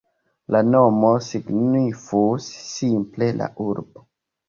[0.55, 4.09] La nomo signifus simple "la urbo".